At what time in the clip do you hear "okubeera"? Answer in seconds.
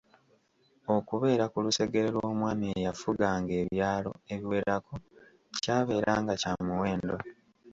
0.95-1.45